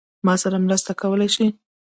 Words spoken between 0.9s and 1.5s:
کولای شې؟